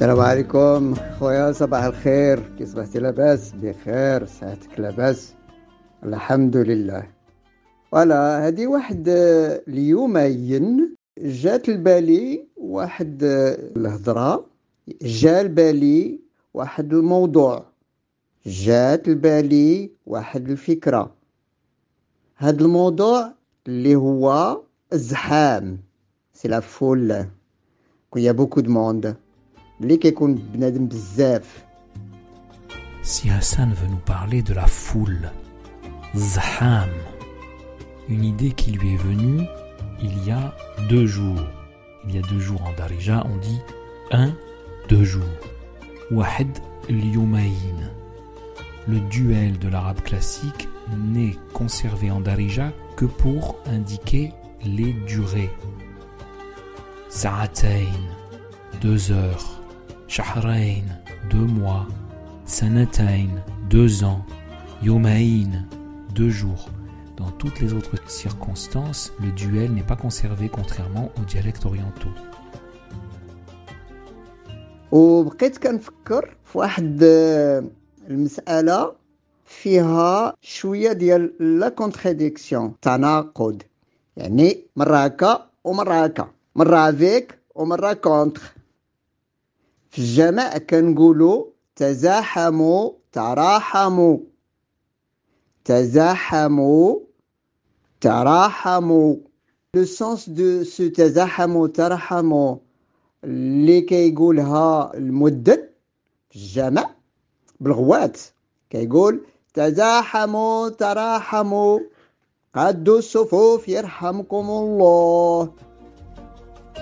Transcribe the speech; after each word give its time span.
السلام 0.00 0.20
عليكم. 0.20 0.94
خويا 0.94 1.52
صباح 1.52 1.84
الخير. 1.84 2.56
كي 2.58 2.66
صبحتي 2.66 2.98
لاباس؟ 2.98 3.52
بخير. 3.52 4.26
صحتك 4.26 4.80
لاباس؟ 4.80 5.34
الحمد 6.04 6.56
لله. 6.56 7.06
فوالا 7.92 8.46
هادي 8.46 8.66
واحد 8.66 9.04
اليومين 9.68 10.96
جات 11.18 11.68
لبالي 11.68 12.46
واحد 12.56 13.18
الهضرة. 13.76 14.46
جا 15.02 15.42
لبالي 15.42 16.20
واحد 16.54 16.92
الموضوع. 16.92 17.64
جات 18.46 19.08
لبالي 19.08 19.90
واحد 20.06 20.50
الفكرة. 20.50 21.14
هاد 22.38 22.62
الموضوع 22.62 23.32
اللي 23.66 23.94
هو 23.94 24.56
الزحام 24.92 25.78
سي 26.32 26.48
لا 26.48 26.60
فول 26.60 27.24
كويا 28.10 28.32
بوكو 28.32 28.60
دو 28.60 28.70
موند 28.72 29.16
Si 33.02 33.30
Hassan 33.30 33.72
veut 33.72 33.88
nous 33.88 33.96
parler 33.96 34.42
de 34.42 34.52
la 34.52 34.66
foule, 34.66 35.30
Zaham, 36.14 36.90
une 38.08 38.24
idée 38.24 38.52
qui 38.52 38.72
lui 38.72 38.94
est 38.94 38.98
venue 38.98 39.46
il 40.02 40.26
y 40.26 40.30
a 40.30 40.54
deux 40.88 41.06
jours. 41.06 41.40
Il 42.06 42.14
y 42.14 42.18
a 42.18 42.22
deux 42.22 42.40
jours 42.40 42.62
en 42.62 42.72
Darija, 42.72 43.24
on 43.26 43.36
dit 43.36 43.60
un, 44.10 44.32
deux 44.88 45.04
jours. 45.04 45.24
Wahed 46.10 46.58
Lyumaïn. 46.88 47.90
Le 48.88 48.98
duel 49.00 49.58
de 49.58 49.68
l'arabe 49.68 50.00
classique 50.00 50.68
n'est 50.96 51.36
conservé 51.52 52.10
en 52.10 52.20
Darija 52.20 52.72
que 52.96 53.04
pour 53.04 53.56
indiquer 53.66 54.32
les 54.64 54.92
durées. 55.06 55.50
Sa'atayn, 57.08 57.86
deux 58.80 59.12
heures. 59.12 59.59
Shahrain, 60.09 60.83
deux 61.29 61.47
mois, 61.59 61.87
Sanatain, 62.45 63.29
deux 63.69 64.03
ans, 64.03 64.23
Yomain, 64.83 65.65
deux 66.13 66.29
jours. 66.29 66.69
Dans 67.17 67.31
toutes 67.31 67.59
les 67.59 67.73
autres 67.73 67.97
circonstances, 68.09 69.11
le 69.21 69.31
duel 69.31 69.73
n'est 69.73 69.83
pas 69.83 69.95
conservé 69.95 70.49
contrairement 70.49 71.11
aux 71.17 71.25
dialectes 71.25 71.65
orientaux. 71.65 72.15
وبقيت 74.91 75.57
كنفكر 75.57 76.35
في 76.43 76.57
واحد 76.57 77.03
المسألة 78.09 78.93
فيها 79.45 80.33
شوية 80.41 80.91
ديال 80.91 81.59
لا 81.59 81.69
كونتراديكسيون 81.69 82.73
تناقض 82.81 83.61
يعني 84.17 84.65
مرة 84.75 84.97
هكا 84.97 85.45
ومرة 85.63 85.93
هكا 85.93 86.27
مرة 86.55 86.89
افيك 86.89 87.37
ومرة 87.55 87.93
كونتر 87.93 88.41
في 89.90 89.98
الجماع 89.98 90.58
كنقولوا 90.58 91.44
تزاحموا 91.76 92.90
تراحموا 93.12 94.18
تزاحموا 95.64 96.98
تراحموا 98.00 99.16
لو 99.74 99.84
سونس 99.84 100.28
دو 100.28 100.64
سو 100.64 100.88
تزاحموا 100.88 101.66
تراحموا 101.66 102.56
اللي 103.24 103.80
كيقولها 103.80 104.94
المدن 104.94 105.68
في 106.30 106.36
الجمع 106.36 106.90
بالغوات 107.60 108.18
كيقول 108.70 109.20
تزاحموا 109.54 110.68
تراحموا 110.68 111.80
قدوا 112.54 112.98
الصفوف 112.98 113.68
يرحمكم 113.68 114.50
الله. 114.50 115.52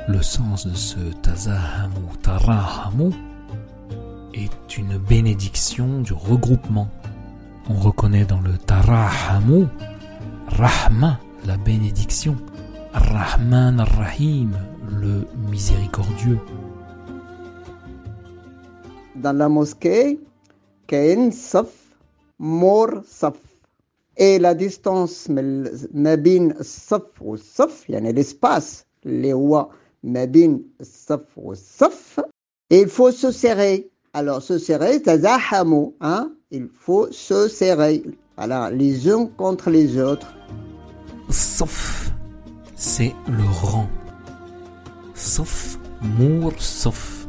le 0.09 0.23
sens 0.23 0.67
de 0.67 0.75
ce 0.75 0.99
tazahamu, 1.23 2.01
tarahamu, 2.23 3.13
est 4.35 4.79
une 4.79 4.99
bénédiction 4.99 6.01
du 6.01 6.13
regroupement. 6.13 6.89
On 7.69 7.75
reconnaît 7.75 8.25
dans 8.25 8.41
le 8.41 8.57
tarahamu, 8.57 9.67
rahma, 10.47 11.19
la 11.47 11.57
bénédiction, 11.57 12.37
rahman 12.93 13.81
rahim, 13.81 14.53
le 14.91 15.27
miséricordieux. 15.51 16.39
Dans 19.17 19.37
la 19.37 19.49
mosquée, 19.49 20.21
kain 20.87 21.31
saf, 21.31 21.69
mor 22.39 23.03
saf. 23.07 23.37
Et 24.17 24.39
la 24.39 24.55
distance, 24.55 25.29
mabin 25.93 26.55
saf 26.61 27.03
ou 27.21 27.37
saf, 27.37 27.85
il 27.89 27.95
y 27.95 27.97
a 27.97 28.01
l'espace, 28.01 28.87
les 29.05 29.33
rois 29.33 29.71
ma 30.03 30.27
bin 30.27 30.59
saf 30.81 31.21
saf. 31.55 32.21
Et 32.71 32.81
il 32.83 32.89
faut 32.89 33.11
se 33.11 33.31
serrer. 33.31 33.91
Alors, 34.13 34.43
se 34.43 34.59
serrer, 34.59 35.01
c'est 35.05 35.21
zahamu, 35.21 35.93
hein? 36.01 36.33
Il 36.51 36.69
faut 36.73 37.11
se 37.11 37.49
serrer. 37.49 38.03
Voilà, 38.37 38.71
les 38.71 39.11
uns 39.11 39.27
contre 39.37 39.71
les 39.71 39.99
autres. 39.99 40.33
sauf 41.31 42.11
c'est 42.75 43.15
le 43.27 43.45
rang. 43.45 43.89
Saf, 45.15 45.79
mour 46.01 46.53
saf. 46.59 47.27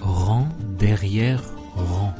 Rang 0.00 0.48
derrière 0.78 1.42
rang. 1.74 2.14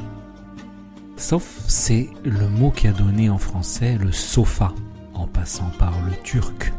Sauf, 1.17 1.61
c'est 1.67 2.11
le 2.25 2.49
mot 2.49 2.71
qui 2.71 2.89
a 2.89 2.93
donné 2.93 3.31
en 3.31 3.39
français 3.39 3.97
le 3.99 4.13
sofa, 4.13 4.73
en 5.15 5.27
passant 5.27 5.71
par 5.79 5.95
le 6.05 6.13
turc. 6.23 6.73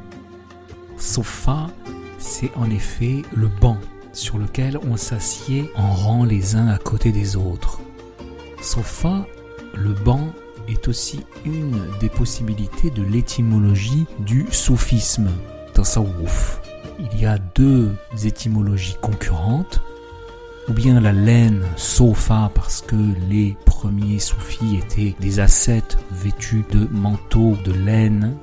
Sofa, 0.98 1.72
c'est 2.18 2.52
en 2.56 2.70
effet 2.70 3.24
le 3.36 3.48
banc 3.48 3.78
sur 4.14 4.38
lequel 4.38 4.80
on 4.90 4.98
s'assied 4.98 5.70
en 5.76 5.94
rang 5.94 6.24
les 6.24 6.56
uns 6.56 6.68
à 6.68 6.78
côté 6.78 7.12
des 7.12 7.36
autres. 7.36 7.80
Sofa, 8.62 9.26
le 9.76 9.94
banc, 9.94 10.28
est 10.68 10.88
aussi 10.88 11.22
une 11.46 11.82
des 12.00 12.10
possibilités 12.10 12.90
de 12.90 13.04
l'étymologie 13.04 14.06
du 14.20 14.48
soufisme, 14.52 15.30
tasawwuf. 15.74 16.62
Il 17.00 17.22
y 17.22 17.26
a 17.26 17.38
deux 17.38 17.96
étymologies 18.26 18.98
concurrentes, 19.02 19.82
ou 20.68 20.74
bien 20.74 21.00
la 21.00 21.14
laine 21.14 21.64
sofa 21.78 22.52
parce 22.54 22.82
que 22.82 22.98
les 23.30 23.56
premiers 23.66 24.20
soufis 24.20 24.78
étaient 24.78 25.16
des 25.20 25.40
ascètes 25.40 25.98
vêtus 26.12 26.66
de 26.72 26.88
manteaux 26.92 27.56
de 27.64 27.72
laine, 27.72 28.36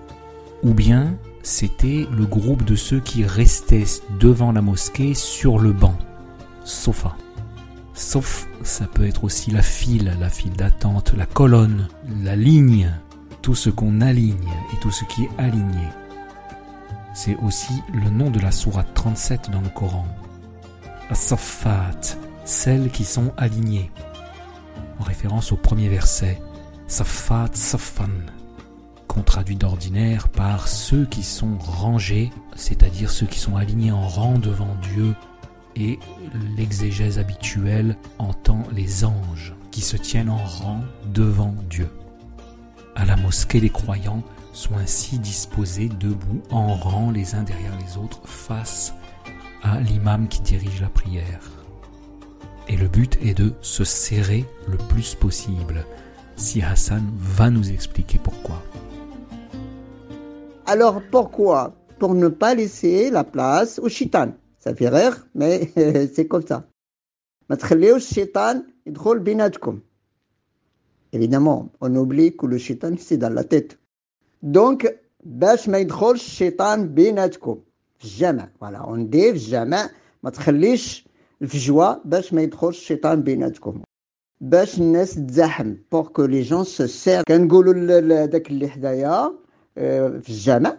ou 0.63 0.73
bien 0.73 1.19
c'était 1.45 2.09
le 2.11 2.25
groupe 2.25 2.65
de 2.65 2.75
ceux 2.75 3.01
qui 3.01 3.25
restaient 3.25 3.85
devant 4.19 4.51
la 4.51 4.63
mosquée 4.63 5.13
sur 5.13 5.59
le 5.59 5.73
banc, 5.73 5.97
sofa. 6.65 7.17
Sauf, 7.93 8.49
ça 8.63 8.87
peut 8.87 9.07
être 9.07 9.23
aussi 9.25 9.51
la 9.51 9.63
file, 9.63 10.17
la 10.19 10.31
file 10.31 10.55
d'attente, 10.55 11.13
la 11.17 11.27
colonne, 11.27 11.89
la 12.23 12.35
ligne, 12.35 12.91
tout 13.43 13.55
ce 13.55 13.69
qu'on 13.69 14.01
aligne 14.01 14.51
et 14.73 14.81
tout 14.81 14.91
ce 14.91 15.05
qui 15.05 15.25
est 15.25 15.31
aligné. 15.39 15.87
C'est 17.15 17.37
aussi 17.37 17.75
le 17.93 18.09
nom 18.11 18.31
de 18.31 18.41
la 18.41 18.51
sourate 18.51 18.93
37 18.95 19.51
dans 19.51 19.61
le 19.61 19.69
Coran. 19.69 20.09
As-Saffat, 21.11 22.17
celles 22.47 22.91
qui 22.91 23.05
sont 23.05 23.33
alignées. 23.37 23.93
En 24.99 25.05
référence 25.05 25.53
au 25.53 25.57
premier 25.57 25.89
verset. 25.89 26.41
Saffat 26.87 27.51
Saffan, 27.53 28.11
qu'on 29.15 29.23
traduit 29.23 29.57
d'ordinaire 29.57 30.29
par 30.29 30.67
ceux 30.67 31.07
qui 31.07 31.23
sont 31.23 31.57
rangés, 31.59 32.31
c'est-à-dire 32.57 33.11
ceux 33.11 33.27
qui 33.27 33.39
sont 33.39 33.57
alignés 33.57 33.93
en 33.93 34.07
rang 34.09 34.39
devant 34.39 34.75
Dieu, 34.95 35.15
et 35.77 35.99
l'exégèse 36.57 37.19
habituelle 37.19 37.97
entend 38.19 38.63
les 38.73 39.05
anges 39.05 39.55
qui 39.71 39.81
se 39.81 39.97
tiennent 39.97 40.31
en 40.31 40.45
rang 40.45 40.81
devant 41.13 41.55
Dieu. 41.71 41.89
À 42.97 43.05
la 43.05 43.17
mosquée, 43.17 43.61
les 43.61 43.71
croyants 43.71 44.23
sont 44.53 44.77
ainsi 44.77 45.19
disposés 45.19 45.89
debout 45.89 46.43
en 46.51 46.75
rang 46.75 47.11
les 47.11 47.35
uns 47.35 47.43
derrière 47.43 47.77
les 47.79 47.97
autres 47.97 48.21
face 48.25 48.95
à 49.63 49.81
l'imam 49.81 50.29
qui 50.29 50.41
dirige 50.43 50.81
la 50.81 50.89
prière. 50.89 51.51
Et 52.69 52.77
le 52.77 52.89
but 52.89 53.19
est 53.23 53.35
de 53.35 53.53
se 53.63 53.85
serrer 53.85 54.45
le 54.69 54.77
plus 54.77 55.15
possible. 55.15 55.85
Si 56.37 56.63
Hassan 56.63 57.05
va 57.19 57.51
nous 57.51 57.71
expliquer 57.71 58.19
pourquoi. 58.19 58.63
Alors 60.66 61.02
pourquoi 61.12 61.74
Pour 62.00 62.14
ne 62.16 62.28
pas 62.30 62.56
laisser 62.56 63.10
la 63.10 63.24
place 63.24 63.80
au 63.80 63.90
chitan. 63.90 64.30
Ça 64.60 64.74
fait 64.76 64.90
rire, 64.90 65.28
mais 65.36 65.72
c'est 66.14 66.28
comme 66.28 66.46
ça. 66.48 66.64
ما 67.50 67.56
تخليوش 67.56 68.10
الشيطان 68.10 68.64
يدخل 68.88 69.20
بيناتكم 69.20 69.80
évidemment 71.16 71.70
on 71.82 71.96
oublie 71.96 72.36
que 72.36 72.46
le 72.46 72.58
shaitan 72.58 72.94
c'est 72.98 73.18
dans 73.18 73.34
la 73.34 73.44
tête 73.44 73.78
donc 74.44 74.88
باش 75.24 75.70
ما 75.70 75.78
يدخلش 75.78 76.26
الشيطان 76.26 76.94
بيناتكم 76.94 77.60
في 77.98 78.06
الجامع 78.06 78.50
فوالا 78.62 78.78
اون 78.78 79.10
دي 79.10 79.22
في 79.22 79.30
الجامع 79.38 79.90
ما 80.24 80.30
تخليش 80.30 81.06
الفجوه 81.42 82.02
باش 82.06 82.34
ما 82.34 82.42
يدخلش 82.42 82.78
الشيطان 82.78 83.22
بيناتكم 83.24 83.82
باش 84.42 84.80
الناس 84.80 85.16
تزاحم 85.16 85.76
بور 85.92 86.08
كو 86.08 86.26
لي 86.26 86.42
جون 86.42 86.64
سو 86.64 86.86
سير 86.88 87.24
كنقولوا 87.28 87.74
لهذاك 88.02 88.50
اللي 88.50 88.70
حدايا 88.70 89.34
في 89.76 90.30
الجامع 90.30 90.78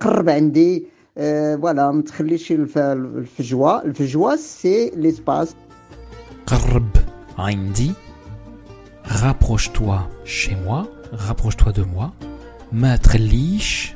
قرب 0.00 0.28
عندي 0.28 0.86
فوالا 1.16 1.90
ما 1.90 2.02
تخليش 2.02 2.52
الفجوه 2.52 3.82
الفجوه 3.82 4.36
سي 4.36 4.90
ليسباس 4.90 5.54
قرب 6.46 6.88
عندي 7.38 7.92
rapproche-toi 9.04 9.98
chez 10.24 10.56
moi 10.66 10.86
rapproche-toi 11.12 11.72
de 11.72 11.82
moi 11.82 12.10
ما 12.72 12.96
تخليش 12.96 13.94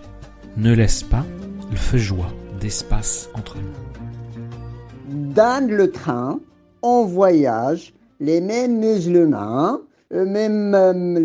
ne 0.57 0.75
laisse 0.75 1.03
pas 1.03 1.25
le 1.71 1.77
feujoie 1.77 2.33
d'espace 2.61 3.29
entre 3.35 3.57
nous 3.57 5.35
dans 5.35 5.67
le 5.79 5.91
train 5.91 6.41
on 6.83 7.05
voyage 7.05 7.95
les 8.21 8.41
mêmes 8.41 8.79
musulmans 8.79 9.79
même, 10.11 10.73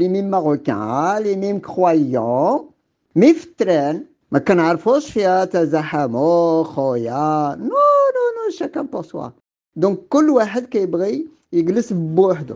les 0.02 0.10
mêmes 0.10 0.30
marocains 0.30 1.20
les 1.20 1.36
mêmes 1.36 1.62
croyants 1.62 2.68
مي 3.16 3.34
في 3.34 3.46
التران 3.46 4.06
ما 4.32 4.40
كنعرفوش 4.40 5.12
فيها 5.12 5.46
تزاحموا 5.46 6.64
خويا 6.64 7.56
نو 7.56 7.66
نو 7.66 8.24
نو 8.38 8.58
شاكان 8.60 8.86
بور 8.86 9.04
سوا 9.04 9.30
دونك 9.76 10.00
كل 10.10 10.30
واحد 10.30 10.66
كيبغي 10.66 11.28
يجلس 11.54 11.94
بوحدو 11.94 12.56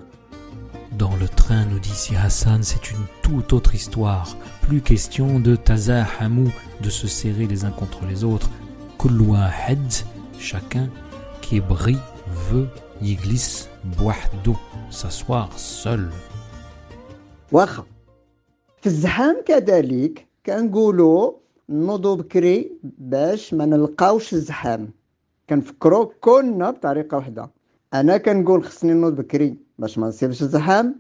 Dans 0.98 1.16
le 1.16 1.30
train, 1.42 1.66
nous 1.72 1.80
dit 1.80 1.98
si 2.04 2.16
Hassan, 2.16 2.62
c'est 2.62 2.92
une 2.92 3.06
toute 3.24 3.54
autre 3.54 3.74
histoire. 3.74 4.28
Plus 4.62 4.82
question 4.82 5.40
de 5.40 5.56
tazahamou, 5.56 6.50
de 6.86 6.90
se 6.90 7.08
serrer 7.08 7.48
les 7.48 7.64
uns 7.66 7.72
contre 7.72 8.06
les 8.06 8.24
autres. 8.24 8.50
Kulwahed, 9.00 9.90
chacun 10.38 10.90
qui 11.42 11.58
est 11.58 11.68
bris 11.76 12.04
veut 12.50 12.68
y 13.02 13.16
glisse 13.16 13.70
بوحدو 13.84 14.56
s'asseoir 14.92 15.50
seul. 15.58 16.10
واخا 17.52 17.84
في 18.82 18.88
الزحام 18.88 19.42
كذلك 19.46 20.25
كنقولوا 20.47 21.33
نوضو 21.69 22.17
بكري 22.17 22.73
باش 22.99 23.55
ما 23.55 23.67
نلقاوش 23.67 24.33
الزحام 24.35 24.91
كنفكروا 25.51 26.09
كلنا 26.21 26.71
بطريقة 26.71 27.17
واحدة 27.17 27.51
أنا 27.95 28.17
كنقول 28.17 28.65
خصني 28.65 28.93
نوض 28.95 29.17
بكري 29.17 29.57
باش 29.79 29.99
ما 29.99 30.07
نصيبش 30.09 30.43
الزحام 30.43 30.95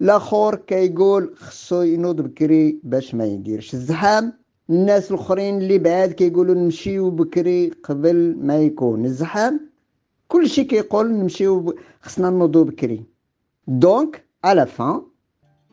الآخر 0.00 0.54
كيقول 0.54 1.34
خصو 1.36 1.82
ينوض 1.82 2.20
بكري 2.20 2.78
باش 2.82 3.14
ما 3.14 3.24
يديرش 3.24 3.74
الزحام 3.74 4.32
الناس 4.70 5.10
الآخرين 5.10 5.58
اللي 5.58 5.78
بعاد 5.78 6.12
كيقولوا 6.12 6.54
نمشيو 6.54 7.10
بكري 7.10 7.70
قبل 7.70 8.36
ما 8.40 8.58
يكون 8.58 9.04
الزحام 9.04 9.60
كلشي 10.28 10.64
كيقول 10.64 11.10
نمشيو 11.12 11.60
ب... 11.60 11.74
خصنا 12.00 12.30
نوضو 12.30 12.64
بكري. 12.64 13.04
دونك 13.68 14.24
على 14.44 14.66
فان 14.66 15.02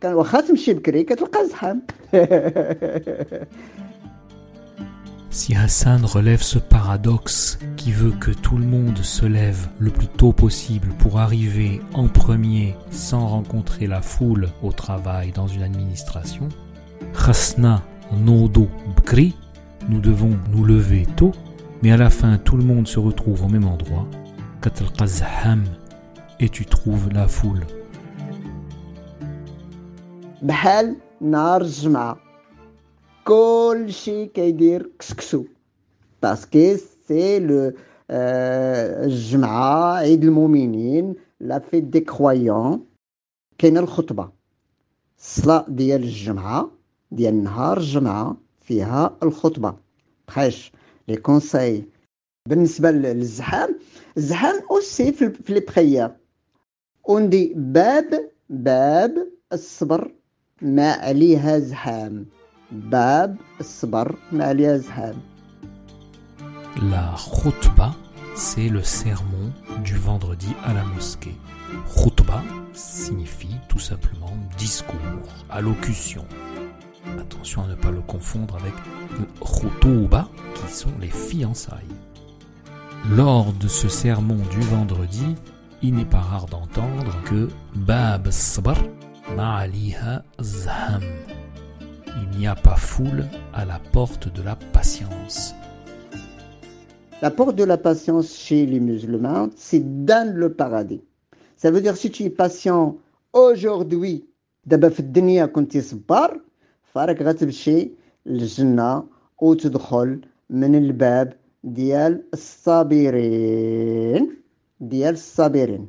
كان 0.05 0.14
واخا 0.14 0.41
تمشي 0.41 0.75
بكري 0.75 1.02
كتلقى 1.02 1.41
الزحام 1.41 1.82
Si 5.32 5.55
Hassan 5.55 6.05
relève 6.05 6.43
ce 6.43 6.58
paradoxe 6.58 7.61
qui 7.76 7.93
veut 7.93 8.11
que 8.11 8.32
tout 8.32 8.58
le 8.58 8.67
monde 8.67 8.99
se 8.99 9.25
lève 9.25 9.69
le 9.79 9.93
plus 9.93 10.08
tôt 10.08 10.32
possible 10.32 10.88
pour 10.99 11.20
arriver 11.20 11.81
en 11.94 12.08
premier 12.08 12.75
sans 12.91 13.29
rencontrer 13.29 13.87
la 13.87 14.02
foule 14.02 14.49
au 14.61 14.73
travail 14.73 15.31
dans 15.31 15.47
une 15.47 15.62
administration, 15.62 16.49
Khasna 17.14 17.82
Nodo 18.12 18.69
Bkri, 18.97 19.37
nous 19.88 20.00
devons 20.00 20.37
nous 20.52 20.64
lever 20.64 21.06
tôt, 21.17 21.32
mais 21.82 21.93
à 21.93 21.97
la 21.97 22.11
fin 22.11 22.37
tout 22.37 22.56
le 22.56 22.64
monde 22.64 22.88
se 22.88 22.99
retrouve 22.99 23.44
au 23.44 23.49
même 23.49 23.69
endroit, 23.69 24.08
Katalqa 24.61 25.06
Zaham, 25.06 25.62
et 26.41 26.49
tu 26.49 26.67
trouves 26.67 27.08
la 27.12 27.29
foule. 27.29 27.67
بحال 30.45 30.95
نهار 31.21 31.62
الجمعة. 31.62 32.18
كل 33.25 33.86
شيء 33.89 34.27
كيدير 34.27 34.92
كسكسو. 35.00 35.44
باسكو 36.24 36.75
سي 37.07 37.39
لو 37.39 37.74
الجمعة 38.09 39.94
عيد 39.94 40.24
المؤمنين 40.24 41.15
لا 41.39 41.59
فيت 41.59 41.83
دي 41.83 42.00
كرويون. 42.00 42.86
كاينة 43.57 43.80
الخطبة. 43.80 44.31
الصلاة 45.18 45.65
ديال 45.68 46.03
الجمعة 46.03 46.71
ديال 47.12 47.44
نهار 47.44 47.77
الجمعة 47.77 48.38
فيها 48.62 49.18
الخطبة. 49.24 49.77
بخاش 50.27 50.71
لي 51.07 51.15
كونساي 51.15 51.86
بالنسبة 52.50 52.91
للزحام 52.91 53.80
الزحام 54.18 54.62
اوسي 54.71 55.12
في 55.12 55.53
لي 55.53 55.59
بخيار 55.59 56.15
وندي 57.03 57.53
باب 57.56 58.31
باب 58.50 59.27
الصبر. 59.53 60.12
ما 60.62 60.93
عليها 60.93 61.58
زحام 61.58 62.26
باب 62.73 63.37
الصبر 63.61 64.17
ما 64.32 64.44
عليها 64.44 64.76
زحام 64.76 65.14
La 66.76 67.14
khutba, 67.17 67.91
c'est 68.37 68.69
le 68.69 68.82
sermon 68.82 69.50
du 69.82 69.97
vendredi 69.97 70.55
à 70.64 70.73
la 70.73 70.85
mosquée. 70.85 71.37
Khutba 71.94 72.43
signifie 72.73 73.56
tout 73.69 73.81
simplement 73.81 74.32
discours, 74.56 75.29
allocution. 75.50 76.25
Attention 77.19 77.64
à 77.64 77.67
ne 77.67 77.75
pas 77.75 77.91
le 77.91 78.00
confondre 78.02 78.55
avec 78.56 78.75
le 79.19 79.26
khutouba, 79.44 80.29
qui 80.55 80.73
sont 80.73 80.93
les 81.00 81.11
fiançailles. 81.11 81.97
Lors 83.11 83.52
de 83.55 83.67
ce 83.67 83.88
sermon 83.88 84.38
du 84.50 84.61
vendredi, 84.61 85.35
il 85.82 85.94
n'est 85.94 86.05
pas 86.05 86.20
rare 86.20 86.47
d'entendre 86.47 87.17
que 87.25 87.49
Bab 87.75 88.31
Sabr 88.31 88.76
Ma'aliha 89.37 90.23
Zham. 90.41 91.02
Il 92.23 92.38
n'y 92.38 92.47
a 92.47 92.55
pas 92.55 92.76
foule 92.76 93.25
à 93.52 93.64
la 93.64 93.79
porte 93.93 94.32
de 94.32 94.43
la 94.43 94.56
patience. 94.56 95.55
La 97.23 97.31
porte 97.31 97.56
de 97.56 97.64
la 97.64 97.76
patience 97.76 98.35
chez 98.37 98.67
les 98.67 98.81
musulmans, 98.81 99.50
c'est 99.56 100.04
dans 100.04 100.35
le 100.35 100.52
paradis. 100.52 101.02
Ça 101.57 101.71
veut 101.71 101.80
dire 101.80 101.97
si 101.97 102.11
tu 102.11 102.25
es 102.25 102.30
patient 102.30 102.97
aujourd'hui, 103.33 104.25
دابا 104.66 104.88
في 104.88 105.00
الدنيا 105.00 105.47
كنتي 105.47 105.80
صبار 105.80 106.40
فراك 106.83 107.23
غتمشي 107.23 107.90
للجنة 108.26 109.04
وتدخل 109.40 110.21
من 110.50 110.75
الباب 110.75 111.33
ديال 111.64 112.23
الصابرين 112.35 114.37
ديال 114.80 115.14
الصابرين 115.14 115.88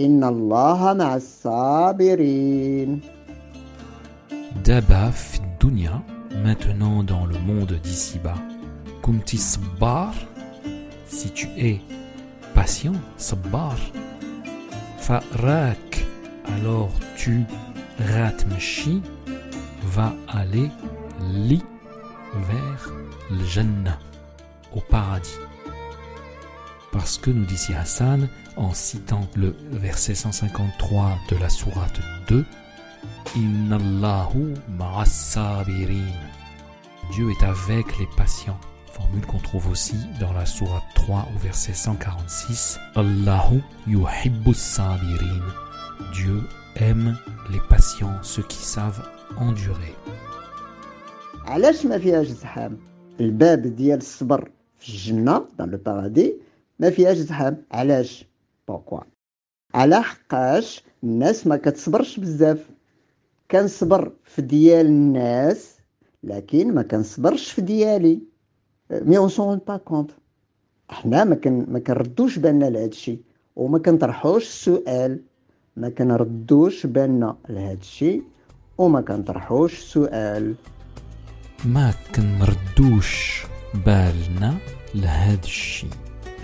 Inna 0.00 1.20
sabirin. 1.20 3.00
Daba 4.64 5.12
maintenant 6.42 7.02
dans 7.02 7.26
le 7.26 7.38
monde 7.38 7.78
d'ici-bas. 7.82 8.40
Kumti 9.02 9.36
sabbar, 9.36 10.14
si 11.06 11.30
tu 11.32 11.48
es 11.58 11.80
patient, 12.54 12.94
sabbar. 13.18 13.76
Farak, 14.96 16.06
alors 16.46 16.92
tu 17.16 17.44
ratmshi, 17.98 19.02
va 19.82 20.14
aller 20.28 20.70
li 21.20 21.62
vers 22.48 22.90
le 23.30 23.44
Jannah, 23.44 23.98
au 24.74 24.80
paradis 24.80 25.49
Parce 26.91 27.17
que 27.17 27.29
nous 27.29 27.45
dit 27.45 27.55
ici 27.55 27.73
Hassan, 27.73 28.29
en 28.55 28.73
citant 28.73 29.27
le 29.35 29.55
verset 29.71 30.15
153 30.15 31.17
de 31.29 31.35
la 31.37 31.49
sourate 31.49 31.99
2, 32.29 32.45
Innallahu 33.35 34.53
ma'as-sabirin. 34.77 36.13
Dieu 37.11 37.29
est 37.31 37.43
avec 37.43 37.97
les 37.99 38.07
patients. 38.15 38.59
Formule 38.93 39.25
qu'on 39.25 39.39
trouve 39.39 39.69
aussi 39.69 39.97
dans 40.21 40.31
la 40.31 40.45
sourate 40.45 40.83
3 40.95 41.27
au 41.35 41.39
verset 41.39 41.73
146. 41.73 42.79
Allahu 42.95 43.61
yuhibbu 43.87 44.53
sabirin. 44.53 45.43
Dieu 46.13 46.41
aime 46.77 47.17
les 47.51 47.59
patients, 47.69 48.13
ceux 48.21 48.43
qui 48.43 48.63
savent 48.63 49.03
endurer. 49.37 49.95
علاش 51.47 51.85
ما 51.85 51.97
فيهاش 51.97 52.27
زحام 52.27 52.77
الباب 53.19 53.61
ديال 53.75 53.97
الصبر 53.97 54.49
في 54.79 54.89
الجنة 54.89 55.45
dans 55.59 55.65
le 55.71 55.77
paradis 55.77 56.33
ما 56.80 56.90
فيهاش 56.90 57.16
زحام. 57.16 57.56
علاش؟ 57.72 58.26
بوكوا. 58.68 59.00
على 59.74 60.02
حقاش 60.02 60.84
الناس 61.04 61.46
ما 61.46 61.56
كتصبرش 61.56 62.20
بزاف. 62.20 62.70
كنصبر 63.50 64.12
في 64.24 64.42
ديال 64.42 64.86
الناس 64.86 65.76
لكن 66.22 66.74
ما 66.74 66.82
كنصبرش 66.82 67.52
في 67.52 67.62
ديالي. 67.62 68.20
مي 68.90 69.18
اون 69.18 69.28
سون 69.28 69.60
با 69.68 69.76
كونت 69.76 70.10
حنا 70.88 71.24
ما 71.24 71.34
كن 71.34 71.66
ما 71.68 71.78
كنردوش 71.78 72.38
بالنا 72.38 72.64
لهذا 72.64 72.84
الشيء 72.86 73.22
وما 73.56 73.78
كنطرحوش 73.78 74.42
السؤال. 74.46 75.20
ما 75.76 75.88
كنردوش 75.88 76.86
بالنا 76.86 77.36
لهذا 77.48 77.78
الشيء 77.80 78.22
وما 78.78 79.00
كنطرحوش 79.00 79.78
سؤال 79.80 80.54
ما 81.64 81.94
كنردوش 82.14 83.42
بالنا 83.86 84.56
لهذا 84.94 85.44
الشيء 85.44 85.90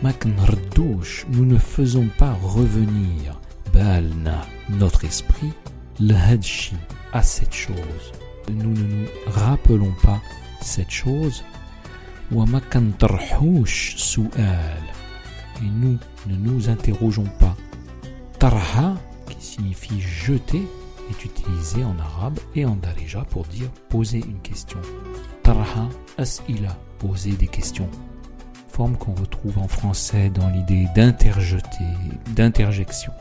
nous 0.03 1.45
ne 1.45 1.59
faisons 1.59 2.09
pas 2.19 2.33
revenir, 2.43 3.41
balna, 3.73 4.47
notre 4.71 5.05
esprit, 5.05 5.53
le 5.99 6.15
à 7.13 7.23
cette 7.23 7.55
chose. 7.55 8.13
Nous 8.49 8.73
ne 8.73 8.83
nous 8.83 9.07
rappelons 9.27 9.93
pas 10.03 10.21
cette 10.61 10.91
chose. 10.91 11.43
Et 12.31 12.35
nous 15.63 15.99
ne 16.27 16.37
nous 16.37 16.69
interrogeons 16.69 17.31
pas. 17.41 17.57
Tarha, 18.39 18.97
qui 19.29 19.45
signifie 19.45 20.01
jeter, 20.01 20.63
est 21.11 21.25
utilisé 21.25 21.85
en 21.85 21.99
arabe 21.99 22.39
et 22.55 22.65
en 22.67 22.77
darija 22.77 23.25
pour 23.31 23.45
dire 23.45 23.71
poser 23.89 24.19
une 24.19 24.41
question. 24.41 24.81
Tarha, 25.43 25.89
as'ila, 26.19 26.77
poser 26.99 27.33
des 27.33 27.47
questions. 27.47 27.89
Forme 28.69 28.97
qu'on 28.99 29.13
en 29.57 29.69
français 29.69 30.31
dans 30.31 30.49
l'idée 30.49 30.87
d'interjeter, 30.95 31.85
d'interjection. 32.35 33.13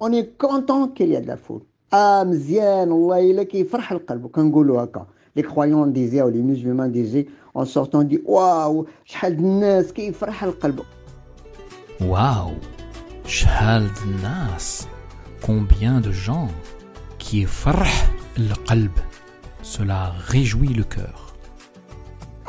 On 0.00 0.12
est 0.12 0.38
content 0.38 0.88
qu'il 0.88 1.08
y 1.08 1.16
a 1.16 1.20
de 1.20 1.26
la 1.26 1.36
foule. 1.36 1.62
Ah, 1.90 2.24
hein, 2.24 2.30
les 5.34 5.42
croyants 5.42 5.86
disaient, 5.86 6.22
ou 6.22 6.28
les 6.28 6.42
musulmans 6.42 6.88
disaient, 6.88 7.26
en 7.54 7.64
sortant, 7.64 8.02
dit 8.02 8.20
Waouh, 8.24 8.86
Waouh, 12.00 12.54
nas, 14.22 14.86
combien 15.42 16.00
de 16.00 16.12
gens 16.12 16.48
qui 17.18 17.42
est 17.42 17.46
farh 17.46 17.86
Cela 19.62 20.12
réjouit 20.26 20.74
le 20.74 20.84
cœur. 20.84 21.31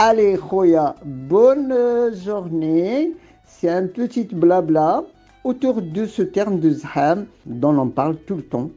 Allez, 0.05 0.35
Khoya, 0.35 0.95
bonne 1.05 2.13
journée. 2.25 3.13
C'est 3.45 3.69
un 3.69 3.87
petit 3.87 4.25
blabla 4.25 5.05
autour 5.45 5.81
de 5.81 6.05
ce 6.05 6.23
terme 6.23 6.59
de 6.59 6.71
zham 6.71 7.25
dont 7.45 7.77
on 7.79 7.87
parle 7.87 8.17
tout 8.17 8.35
le 8.35 8.41
temps 8.41 8.69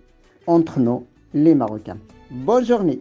entre 0.46 0.78
nous, 0.78 1.04
les 1.34 1.56
Marocains. 1.56 1.98
Bonne 2.30 2.64
journée. 2.64 3.00